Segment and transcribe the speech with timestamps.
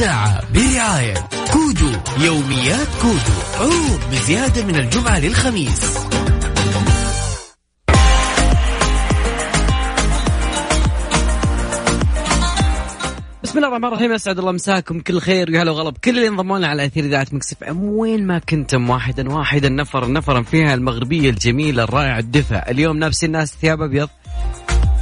[0.00, 1.14] الساعة برعاية
[1.52, 1.90] كودو
[2.24, 3.36] يوميات كودو.
[3.60, 5.80] عروض بزيادة من الجمعة للخميس.
[13.42, 15.00] بسم الله الرحمن الرحيم أسعد الله مساكم.
[15.00, 15.90] كل خير ويا هلا وغلا.
[15.90, 17.84] بكل اللي انضموا لنا على أثير إذاعة Mix FM.
[17.84, 22.70] وين ما كنتم واحدا واحدا نفر نفرا فيها المغربية الجميلة الرائعة الدفء.
[22.70, 24.08] اليوم لابسين الناس ثياب أبيض.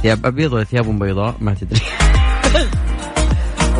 [0.01, 1.81] ثياب أبيض ولا ثياب بيضاء؟ ما تدري.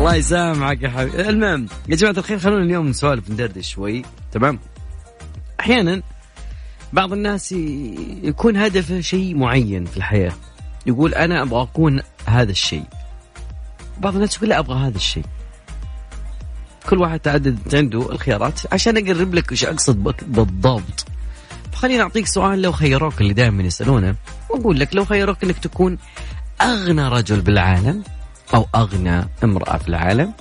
[0.00, 1.28] الله يسامحك يا حبيبي.
[1.28, 4.58] المهم يا جماعة الخير خلونا اليوم نسولف ندردش شوي تمام؟
[5.60, 6.02] أحيانا
[6.92, 7.52] بعض الناس
[8.22, 10.32] يكون هدفه شيء معين في الحياة.
[10.86, 12.84] يقول أنا أبغى أكون هذا الشيء.
[13.98, 15.24] بعض الناس يقول لا أبغى هذا الشيء.
[16.88, 21.06] كل واحد تعدد عنده الخيارات عشان أقرب لك وش أقصد بالضبط.
[21.72, 24.14] فخليني أعطيك سؤال لو خيروك اللي دائما يسألونه
[24.50, 25.98] وأقول لك لو خيروك إنك تكون
[26.60, 28.02] أغنى رجل بالعالم
[28.54, 30.32] أو أغنى امرأة في العالم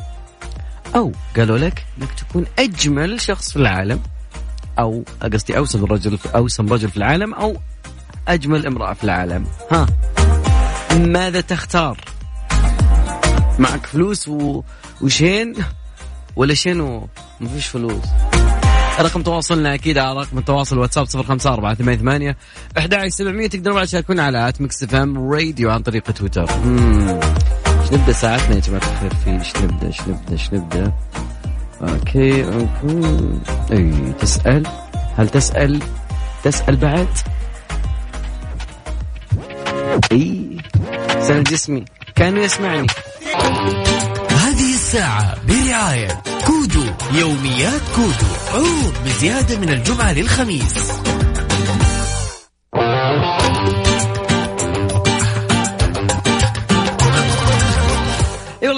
[0.95, 3.99] أو قالوا لك إنك تكون أجمل شخص في العالم
[4.79, 7.57] أو قصدي أوسم رجل أوسم رجل في العالم أو
[8.27, 9.45] أجمل امرأة في العالم.
[9.71, 9.85] ها.
[10.97, 11.97] ماذا تختار؟
[13.59, 14.63] معك فلوس و...
[15.01, 15.53] وشين؟
[16.35, 17.07] ولا شين وما
[17.53, 18.03] فيش فلوس.
[18.99, 22.35] رقم تواصلنا أكيد على رقم التواصل واتساب 054 88
[22.77, 26.49] 11700 تقدروا بعد تشاركونا على at Mix FM Radio عن طريق تويتر.
[27.91, 30.91] إيش نبدأ ساعتنا يا جماعة الخير في إيش نبدأ إيش نبدأ إيش نبدأ؟
[31.81, 32.45] أوكي.
[33.71, 34.67] أي تسأل.
[35.17, 35.79] هل تسأل؟
[36.43, 37.07] تسأل بعد.
[40.11, 40.57] أي.
[41.21, 41.85] سأل جسمي.
[42.15, 42.87] كانوا يسمعني.
[44.29, 48.31] هذه الساعة برعاية كودو يوميات كودو.
[48.53, 50.91] عروض بزيادة من الجمعة للخميس.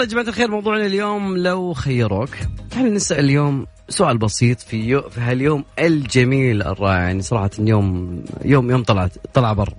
[0.02, 2.30] والله يا جماعة الخير موضوعنا اليوم لو خيروك
[2.74, 8.72] إحنا نسأل اليوم سؤال بسيط في يو في هاليوم الجميل الرائع؟ يعني صراحة يوم يوم
[8.72, 9.74] يوم طلعت طلع بر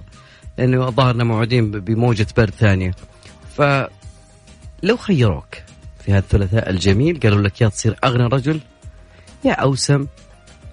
[0.59, 2.95] لأنه ظهرنا موعودين بموجة برد ثانية.
[3.57, 3.63] ف
[4.83, 5.55] لو خيروك
[6.05, 8.61] في هذا الثلاثاء الجميل قالوا لك يا تصير أغنى رجل
[9.45, 10.07] يا أوسم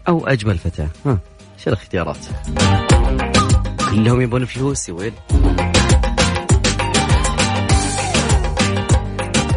[0.07, 0.90] أو أجمل فتاة.
[1.06, 1.19] ها
[1.63, 2.25] شو الاختيارات.
[3.91, 5.13] كلهم يبون فلوس يا ويل.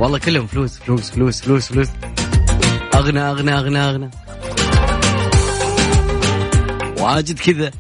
[0.01, 1.89] والله كلهم فلوس فلوس فلوس فلوس فلوس.
[2.95, 4.11] أغنى أغنى أغنى أغنى.
[6.99, 7.71] واجد كذا.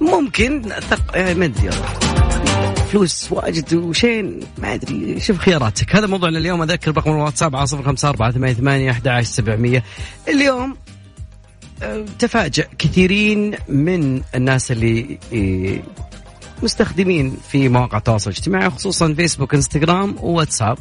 [0.00, 0.72] ممكن
[1.14, 1.70] يعني ما أدري
[2.90, 5.96] فلوس واجد وشين؟ ما أدري شوف خياراتك.
[5.96, 6.62] هذا موضوعنا اليوم.
[6.62, 9.84] أذكر رقم الواتساب على صفر خمسة أربعة ثمانية ثمانية أحد سبعمية.
[10.28, 10.76] اليوم
[11.82, 15.82] آه، تفاجأ كثيرين من الناس اللي آه،
[16.62, 20.78] مستخدمين في مواقع التواصل الاجتماعي خصوصا فيسبوك انستغرام وواتساب.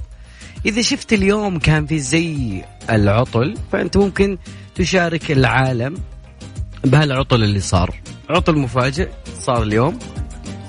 [0.66, 4.38] إذا شفت اليوم كان في زي العطل فأنت ممكن
[4.76, 5.98] تشارك العالم
[6.84, 8.02] بهالعطل اللي صار.
[8.30, 9.10] عطل مفاجئ
[9.40, 10.00] صار اليوم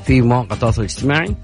[0.04, 1.34] في مواقع التواصل الاجتماعي.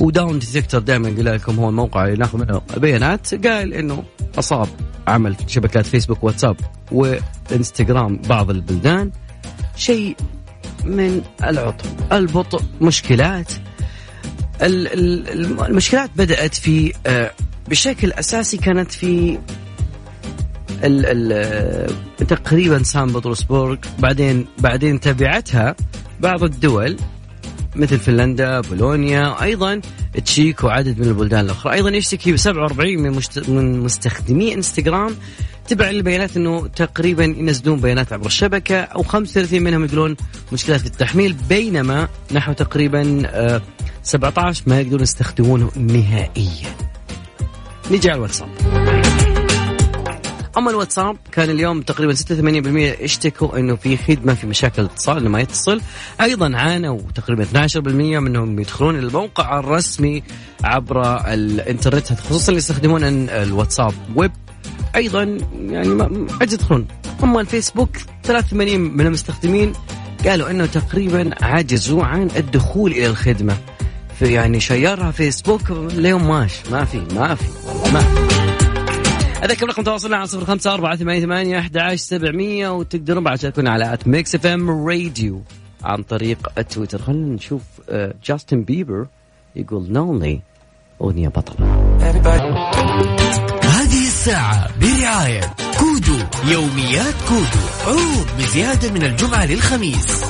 [0.00, 3.46] وداون ديتكتور دائما يقول لكم هو الموقع اللي ناخذ منه بيانات.
[3.46, 4.04] قال إنه
[4.38, 4.68] أصاب
[5.08, 6.56] عمل شبكات فيسبوك واتساب
[6.92, 9.10] وإنستغرام بعض البلدان.
[9.76, 10.16] شيء
[10.88, 13.52] من العطل البطء مشكلات.
[14.62, 17.32] المشكلات بدأت في آه،
[17.68, 19.38] بشكل أساسي كانت في
[20.84, 23.76] ال ال تقريبا سان بطرسبورغ.
[23.98, 25.76] بعدين بعدين تبعتها
[26.20, 26.96] بعض الدول
[27.76, 29.80] مثل فنلندا بولونيا أيضا
[30.24, 31.72] تشيك وعدد من البلدان الأخرى.
[31.72, 33.48] أيضا يشتكي ب 47 من, مشت...
[33.48, 35.14] من مستخدمي إنستغرام
[35.68, 40.16] تبع البيانات انه تقريبا ينزلون بيانات عبر الشبكة أو 35 منهم يقولون
[40.52, 43.60] مشكلات في التحميل بينما نحو تقريبا
[44.02, 46.76] 17 آه، ما يقدرون يستخدمونه نهائيا.
[47.90, 48.48] نجي على الواتساب.
[50.58, 55.40] أما الواتساب كان اليوم تقريبا 86% اشتكوا إنه في خدمة في مشاكل اتصال انه ما
[55.40, 55.80] يتصل
[56.20, 57.78] أيضا عانوا تقريبا 12%
[58.20, 60.22] منهم يدخلون الموقع الرسمي
[60.64, 64.32] عبر الإنترنت خصوصا اللي يستخدمون الواتساب ويب
[64.96, 66.86] أيضا يعني ما يدخلون
[67.22, 69.72] اما الفيسبوك 83 من المستخدمين
[70.24, 73.56] قالوا إنه تقريبا عجزوا عن الدخول إلى الخدمة.
[74.18, 76.52] في يعني share ها فيسبوك اليوم ماش.
[76.70, 77.44] ما في ما في
[77.92, 78.02] ما
[79.44, 83.70] أذكر رقم تواصلنا على صفر خمسة أربعة ثمانية ثمانية أحد عشر سبعمية وتقدرون بعد تشاركونا
[83.70, 85.42] على at Mix FM Radio
[85.84, 87.62] عن طريق التويتر خلينا نشوف
[88.24, 89.06] جاستن بيبر
[89.56, 90.40] يقول Lonely
[91.00, 91.96] أغنية بطلة.
[92.00, 93.17] هذه
[94.28, 96.18] الساعة برعاية كودو
[96.52, 97.64] يوميات كودو.
[97.86, 100.24] عروض بزيادة من الجمعة للخميس.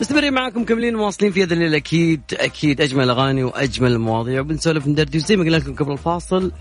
[0.00, 1.74] مستمرين معكم كملين مواصلين في هذا الليل.
[1.74, 6.52] أكيد أكيد أجمل الاغاني وأجمل المواضيع وبنسولف ندردش زي ما قلنا لكم قبل الفاصل.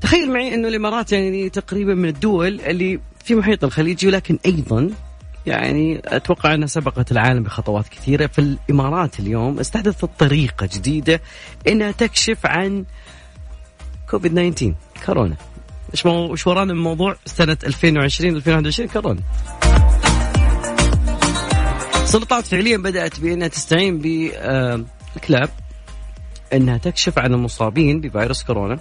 [0.00, 4.90] تخيل معي أنه الإمارات يعني تقريبا من الدول اللي في محيط الخليج ولكن أيضا
[5.48, 8.26] يعني أتوقع أنها سبقت العالم بخطوات كثيرة.
[8.26, 11.20] فالامارات اليوم استحدثت طريقة جديدة
[11.68, 12.84] إنها تكشف عن
[14.10, 14.74] كوفيد 19
[15.06, 15.36] كورونا.
[15.92, 16.32] إيش مو...
[16.32, 19.20] إيش ورانا من موضوع سنة 2020 2021 كورونا.
[22.02, 25.50] السلطات فعليا بدأت بإنها تستعين بالكلاب
[26.52, 28.78] إنها تكشف عن المصابين بفيروس كورونا.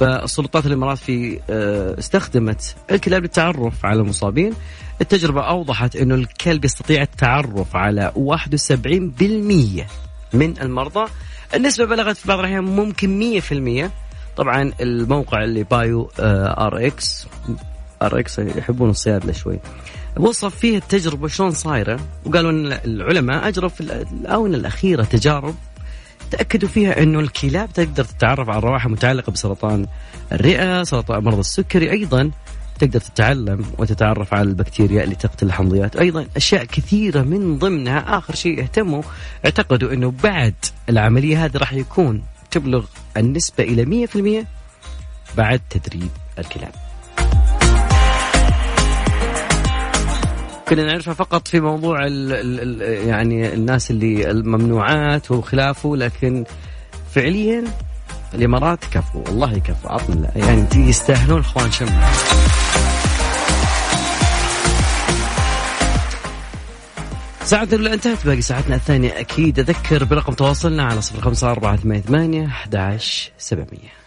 [0.00, 4.52] فالسلطات الإمارات في آه، استخدمت الكلاب للتعرف على المصابين.
[5.00, 9.86] التجربة أوضحت أنه الكلب يستطيع التعرف على 71%
[10.32, 11.10] من المرضى.
[11.54, 13.40] النسبة بلغت في بعض الأحيان ممكن
[13.86, 13.90] 100%
[14.36, 17.26] طبعا الموقع اللي bio RX
[18.02, 19.58] RX يحبون الصيادله شوي.
[20.16, 25.54] وصف فيه التجربة شلون صايرة وقالوا إن العلماء أجروا في الآونة الأخيرة تجارب
[26.30, 29.86] تأكدوا فيها إنه الكلاب تقدر تتعرف على الروائح المتعلقه بسرطان
[30.32, 32.30] الرئة، سرطان مرض السكري، أيضا
[32.78, 35.96] تقدر تتعلم وتتعرف على البكتيريا اللي تقتل الحمضيات.
[35.96, 39.02] أيضا أشياء كثيرة من ضمنها آخر شيء اهتموا
[39.44, 40.54] اعتقدوا إنه بعد
[40.88, 42.84] العملية هذه راح يكون تبلغ
[43.16, 44.46] النسبة إلى 100%
[45.36, 46.85] بعد تدريب الكلاب
[50.68, 56.44] كنا نعرفها فقط في موضوع ال ال يعني الناس اللي الممنوعات وخلافه لكن
[57.10, 57.64] فعليا
[58.34, 61.86] الإمارات كفو والله كفو عطنا يعني يستاهلون إخوان شم
[67.44, 69.20] ساعتنا الأولى انتهت باقي ساعتنا الثانية.
[69.20, 72.98] أكيد أذكر برقم تواصلنا على صفر خمسة أربعة ثمانية ثمانية أحد
[73.38, 74.05] سبعمية.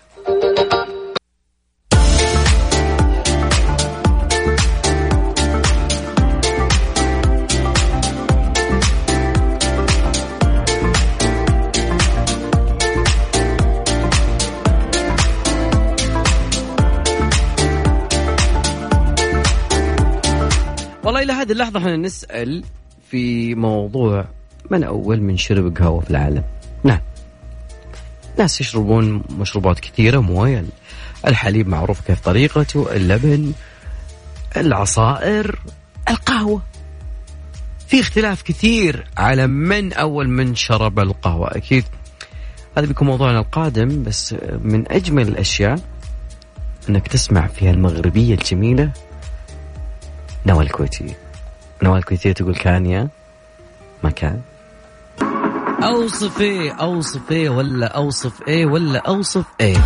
[21.49, 22.63] هذه اللحظة إحنا نسأل
[23.11, 24.25] في موضوع
[24.69, 26.43] من أول من شرب قهوة في العالم؟
[26.83, 26.99] نعم.
[28.39, 30.65] ناس يشربون مشروبات كثيرة موية
[31.27, 33.53] الحليب معروف كيف طريقته اللبن
[34.57, 35.59] العصائر
[36.09, 36.61] القهوة.
[37.87, 41.83] في اختلاف كثير على من أول من شرب القهوة أكيد.
[42.77, 45.79] هذا بيكون موضوعنا القادم بس من أجمل الأشياء
[46.89, 48.91] أنك تسمع فيها المغربية الجميلة
[50.45, 51.28] نوال الكويتية
[51.83, 53.07] نوال الكويتية تقول كان يا؟
[54.03, 54.41] ما كان.
[55.83, 59.77] أوصف إيه أوصف إيه ولا أوصف إيه ولا أوصف إيه.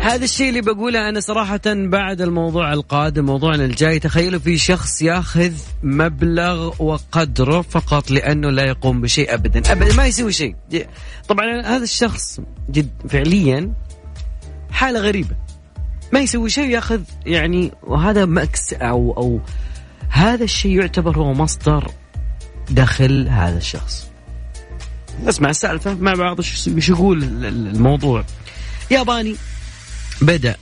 [0.00, 3.98] هذا الشيء اللي بقوله أنا صراحة بعد الموضوع القادم موضوعنا الجاي.
[3.98, 9.72] تخيلوا في شخص ياخذ مبلغ وقدره فقط لأنه لا يقوم بشيء ابدا.
[9.72, 10.56] ابدا ما يسوي شيء.
[11.28, 12.40] طبعا هذا الشخص
[12.70, 13.72] جد فعليا
[14.70, 15.36] حالة غريبة.
[16.12, 19.40] ما يسوي شيء ياخذ يعني وهذا مكس أو أو
[20.10, 21.90] هذا الشيء يعتبر هو مصدر
[22.70, 24.06] دخل هذا الشخص.
[25.24, 28.24] نسمع السالفة مع بعض إيش يقول الموضوع.
[28.90, 29.36] ياباني.
[30.22, 30.56] بدأ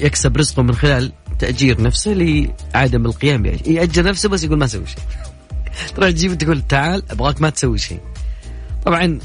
[0.00, 4.86] يكسب رزقه من خلال تأجير نفسه لعدم القيام بأي يأجر نفسه بس يقول ما أسوي
[4.86, 4.98] شيء.
[5.96, 8.00] تروح تجيب تقول تعال أبغاك ما تسوي شيء.
[8.84, 9.18] طبعا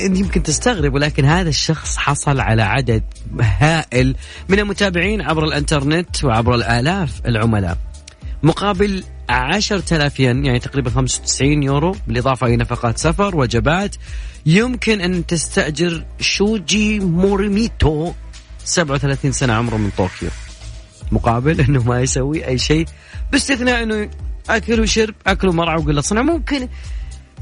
[0.00, 3.02] يمكن تستغرب ولكن هذا الشخص حصل على عدد
[3.40, 4.16] هائل
[4.48, 7.91] من المتابعين عبر الإنترنت وعبر الآلاف العملاء.
[8.42, 13.96] مقابل 10000 ين يعني تقريبا 95 يورو بالإضافة إلى نفقات سفر وجبات.
[14.46, 18.12] يمكن أن تستأجر شوجي موريميتو
[18.64, 20.28] 37 سنة عمره من طوكيو.
[21.12, 22.86] مقابل أنه ما يسوي أي شيء
[23.32, 24.10] باستثناء أنه
[24.50, 26.22] أكل وشرب أكل ومرعى وقلة صنع.
[26.22, 26.68] ممكن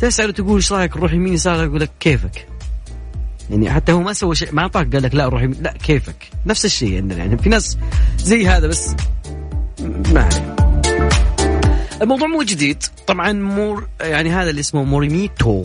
[0.01, 2.49] تسأله تقول إيش رأيك نروح يمين يسار؟ يقول لك كيفك.
[3.51, 6.31] يعني حتى هو ما سوى شيء ما أعطاك قال لك لا روح يمين لا كيفك.
[6.47, 7.19] نفس الشيء عندنا.
[7.19, 7.79] يعني في ناس
[8.19, 8.95] زي هذا بس
[10.13, 10.50] ما عليه
[12.03, 12.83] الموضوع مو جديد.
[13.07, 15.65] طبعا مور يعني هذا اللي اسمه موريميتو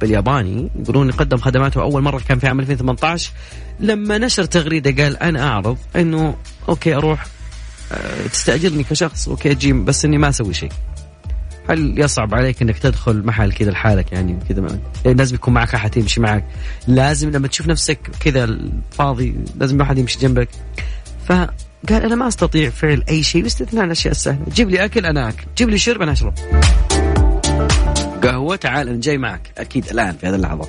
[0.00, 3.32] بالياباني يقولون قدم خدماته أول مرة كان في عام 2018
[3.80, 6.36] لما نشر تغريدة قال أنا أعرض إنه
[6.68, 7.26] okay أروح
[7.92, 10.72] آه، تستأجرني كشخص okay أجي بس إني ما أسوي شيء.
[11.68, 16.20] هل يصعب عليك إنك تدخل محل كذا لحالك يعني كذا لازم يكون معك أحد يمشي
[16.20, 16.44] معك.
[16.86, 18.58] لازم لما تشوف نفسك كذا
[18.90, 20.48] فاضي لازم أحد يمشي جنبك.
[21.28, 21.32] ف
[21.88, 24.46] قال أنا ما أستطيع فعل أي شيء باستثناء الأشياء السهلة.
[24.54, 25.44] جيب لي أكل أنا آكل.
[25.56, 26.34] جيب لي شرب أنا أشرب.
[28.22, 29.50] قهوة تعال أنا جاي معك.
[29.58, 30.68] أكيد الآن في هذه اللحظة.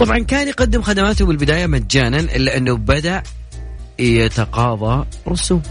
[0.00, 3.22] طبعا كان يقدم خدماته بالبداية مجانا إلا أنه بدأ
[3.98, 5.62] يتقاضى رسوم.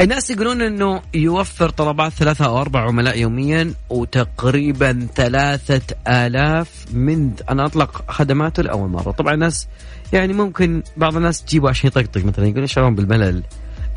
[0.00, 7.66] الناس يقولون إنه يوفر طلبات ثلاثة أو أربع عملاء يوميا وتقريبا ثلاثة آلاف من أنا
[7.66, 9.10] أطلق خدماته لأول مرة.
[9.10, 9.68] طبعا الناس
[10.12, 13.42] يعني ممكن بعض الناس تجيبه عشان يطقطق مثلا يقول يشعرون بالملل؟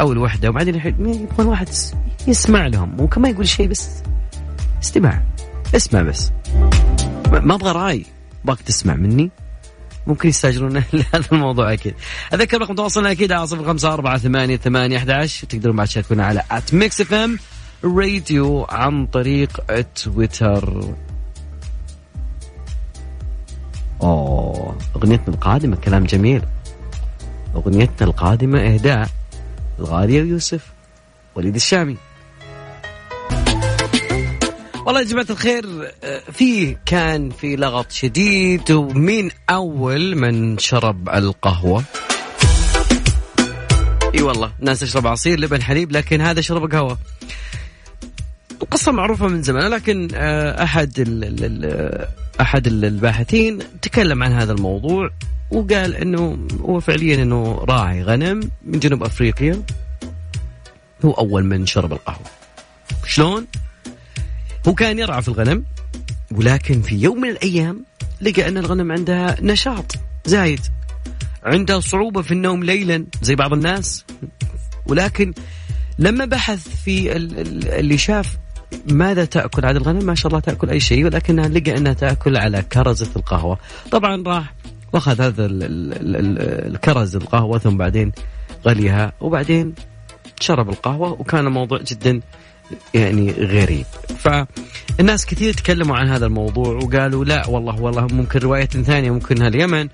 [0.02, 0.50] أو الوحدة.
[0.50, 1.70] وبعدين يبغون واحد
[2.28, 2.96] يسمع لهم.
[2.98, 3.90] ممكن ما يقول شيء بس
[4.84, 5.22] استمع.
[5.76, 6.32] اسمع بس.
[7.32, 8.06] ما أبغى رأي.
[8.46, 9.32] أبغاك تسمع مني.
[10.08, 10.78] ممكن يستاجرون
[11.14, 11.96] هذا الموضوع أكيد.
[12.34, 15.48] أذكر رقم تواصلنا أكيد على صفر خمسة أربعة ثمانية ثمانية أحد عشر.
[15.48, 17.40] تقدرون بعد تشاركونا على at Mix FM
[17.84, 19.62] Radio عن طريق
[19.96, 20.96] تويتر
[24.02, 26.42] أوه أغنيتنا القادمة كلام جميل.
[27.56, 29.10] أغنيتنا القادمة إهداء
[29.80, 30.72] الغالية ويوسف
[31.36, 31.98] وليد الشامي.
[34.86, 35.92] والله يا جماعة الخير
[36.32, 41.84] فيه كان في لغط شديد ومين أول من شرب القهوة؟
[44.16, 46.98] إي والله ناس تشرب عصير لبن حليب لكن هذا شرب قهوة.
[48.62, 52.08] القصة معروفة من زمان لكن أحد ال ال
[52.42, 55.10] أحد الباحثين تكلم عن هذا الموضوع
[55.52, 59.64] وقال إنه هو فعليا إنه راعي غنم من جنوب أفريقيا.
[61.06, 62.26] هو أول من شرب القهوة.
[63.08, 63.48] شلون؟
[64.68, 65.64] هو كان يرعى في الغنم
[66.32, 67.86] ولكن في يوم من الأيام
[68.22, 70.60] لقى أن الغنم عندها نشاط زايد.
[71.44, 74.06] عندها صعوبة في النوم ليلا زي بعض الناس.
[74.86, 75.34] ولكن
[76.00, 77.16] لما بحث في
[77.80, 78.38] اللي شاف
[78.88, 82.62] ماذا تأكل عاد الغنم ما شاء الله تأكل أي شيء ولكنها لقى أنها تأكل على
[82.62, 83.58] كرزة القهوة.
[83.92, 84.54] طبعا راح
[84.94, 85.48] وأخذ هذا
[86.68, 88.12] الكرز القهوة ثم بعدين
[88.66, 89.74] غليها وبعدين
[90.40, 91.12] شرب القهوة.
[91.12, 92.22] وكان الموضوع جدا
[92.94, 93.86] يعني غريب.
[94.20, 99.88] فالناس كثير تكلموا عن هذا الموضوع وقالوا لا والله والله ممكن رواية ثانية ممكنها اليمن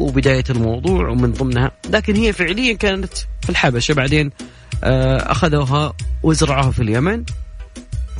[0.00, 1.70] وبداية الموضوع ومن ضمنها.
[1.90, 3.94] لكن هي فعليا كانت في الحبشة.
[3.94, 4.30] بعدين
[4.84, 7.24] آه، أخذوها وزرعوها في اليمن.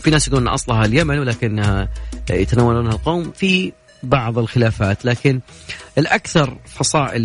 [0.01, 1.89] في ناس يقولون أصلها اليمن ولكنها
[2.31, 5.05] يتناولونها القوم في بعض الخلافات.
[5.05, 5.41] لكن
[5.99, 7.23] الأكثر فصائل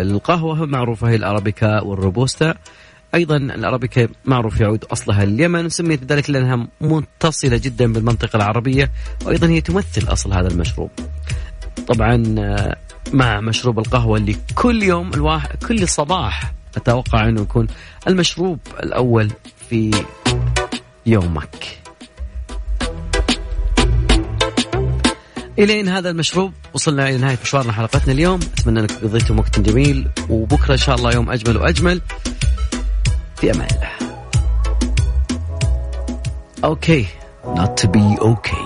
[0.00, 2.54] القهوة معروفة هي الأرابيكا والروبوستا.
[3.14, 8.90] أيضا الارابيكا معروف يعود أصلها اليمن سميت ذلك لأنها متصله جدا بالمنطقة العربية
[9.24, 10.90] وأيضا هي تمثل أصل هذا المشروب.
[11.88, 12.76] طبعا آه،
[13.12, 17.66] مع مشروب القهوة اللي كل يوم الواحد كل صباح أتوقع أنه يكون
[18.08, 19.30] المشروب الأول
[19.68, 20.04] في
[21.06, 21.78] يومك.
[25.58, 30.72] إلين هذا المشروب وصلنا إلى نهاية مشوارنا حلقتنا اليوم أتمنى انكم قضيتم وقت جميل وبكرة
[30.72, 32.00] إن شاء الله يوم أجمل وأجمل
[33.35, 33.89] في امان الله
[36.63, 37.05] اوكي
[37.55, 38.62] not to be okay